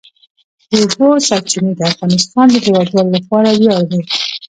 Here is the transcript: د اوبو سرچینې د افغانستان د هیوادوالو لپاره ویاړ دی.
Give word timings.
د 0.69 0.71
اوبو 0.83 1.09
سرچینې 1.27 1.73
د 1.75 1.81
افغانستان 1.91 2.45
د 2.51 2.55
هیوادوالو 2.65 3.13
لپاره 3.17 3.49
ویاړ 3.59 3.81
دی. 3.91 4.01